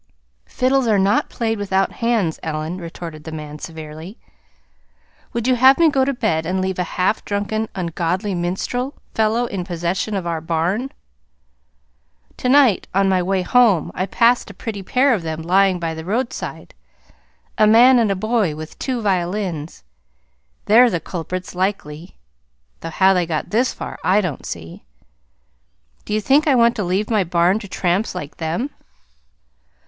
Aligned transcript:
"Fiddles 0.47 0.87
are 0.87 0.97
not 0.97 1.29
played 1.29 1.59
without 1.59 1.91
hands, 1.91 2.39
Ellen," 2.41 2.79
retorted 2.79 3.23
the 3.23 3.31
man 3.31 3.59
severely. 3.59 4.17
"Would 5.31 5.47
you 5.47 5.53
have 5.55 5.77
me 5.77 5.91
go 5.91 6.03
to 6.03 6.11
bed 6.11 6.43
and 6.47 6.59
leave 6.59 6.79
a 6.79 6.83
half 6.97 7.23
drunken, 7.23 7.69
ungodly 7.75 8.33
minstrel 8.33 8.95
fellow 9.13 9.45
in 9.45 9.63
possession 9.63 10.15
of 10.15 10.25
our 10.25 10.41
barn? 10.41 10.89
To 12.37 12.49
night, 12.49 12.87
on 12.95 13.09
my 13.09 13.21
way 13.21 13.43
home, 13.43 13.91
I 13.93 14.07
passed 14.07 14.49
a 14.49 14.55
pretty 14.55 14.81
pair 14.81 15.13
of 15.13 15.21
them 15.21 15.43
lying 15.43 15.79
by 15.79 15.93
the 15.93 16.03
roadside 16.03 16.73
a 17.59 17.67
man 17.67 17.99
and 17.99 18.09
a 18.09 18.15
boy 18.15 18.55
with 18.55 18.79
two 18.79 19.03
violins. 19.03 19.83
They're 20.65 20.89
the 20.89 20.99
culprits, 20.99 21.53
likely, 21.53 22.17
though 22.79 22.89
how 22.89 23.13
they 23.13 23.27
got 23.27 23.51
this 23.51 23.71
far, 23.71 23.99
I 24.03 24.19
don't 24.19 24.47
see. 24.47 24.83
Do 26.05 26.13
you 26.15 26.21
think 26.21 26.47
I 26.47 26.55
want 26.55 26.75
to 26.77 26.83
leave 26.83 27.11
my 27.11 27.23
barn 27.23 27.59
to 27.59 27.67
tramps 27.67 28.15
like 28.15 28.37
them?" 28.37 28.71